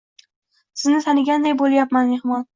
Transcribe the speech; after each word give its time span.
–Sizni 0.83 1.03
tanigandek 1.09 1.61
bo‘lyapman, 1.61 2.13
mehmon 2.17 2.47